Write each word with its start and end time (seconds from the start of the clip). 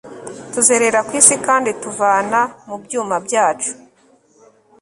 Tuzerera 0.53 0.99
ku 1.07 1.11
isi 1.19 1.35
kandi 1.45 1.69
tuvana 1.81 2.39
mu 2.67 2.75
byuma 2.83 3.15
byacu 3.25 3.71